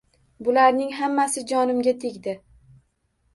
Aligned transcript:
Bularning 0.45 0.95
hammasi 1.01 1.43
jonimga 1.51 1.93
tegdi. 2.05 2.35